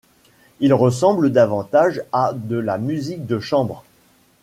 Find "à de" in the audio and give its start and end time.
2.11-2.55